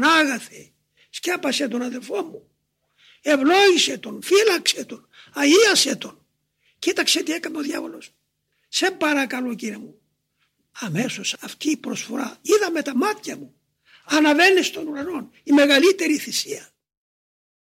Πανάγαθε, 0.00 0.72
σκέπασε 1.10 1.68
τον 1.68 1.82
αδελφό 1.82 2.22
μου. 2.22 2.50
Ευλόγησε 3.22 3.98
τον, 3.98 4.22
φύλαξε 4.22 4.84
τον, 4.84 5.08
αγίασε 5.32 5.96
τον. 5.96 6.26
Κοίταξε 6.78 7.22
τι 7.22 7.32
έκανε 7.32 7.58
ο 7.58 7.60
διάβολος. 7.60 8.14
Σε 8.68 8.90
παρακαλώ 8.90 9.54
κύριε 9.54 9.78
μου. 9.78 10.00
Αμέσως 10.80 11.36
αυτή 11.40 11.70
η 11.70 11.76
προσφορά 11.76 12.38
είδα 12.42 12.70
με 12.70 12.82
τα 12.82 12.96
μάτια 12.96 13.36
μου. 13.36 13.54
Αναβαίνεις 14.04 14.66
στον 14.66 14.86
ουρανό 14.86 15.30
η 15.42 15.52
μεγαλύτερη 15.52 16.18
θυσία. 16.18 16.70